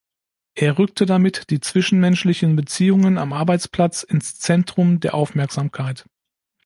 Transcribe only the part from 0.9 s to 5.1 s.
damit die zwischenmenschlichen Beziehungen am Arbeitsplatz ins Zentrum